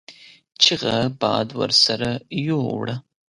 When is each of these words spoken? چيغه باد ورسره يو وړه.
چيغه 0.61 0.97
باد 1.21 1.47
ورسره 1.59 2.11
يو 2.45 2.59
وړه. 2.77 2.95